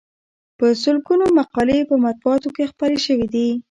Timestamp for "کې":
2.55-2.69